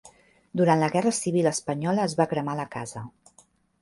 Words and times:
Durant 0.61 0.79
la 0.83 0.87
Guerra 0.95 1.11
Civil 1.17 1.49
Espanyola 1.51 2.07
es 2.09 2.17
va 2.21 2.27
cremar 2.33 2.57
la 2.61 2.67
casa. 2.77 3.05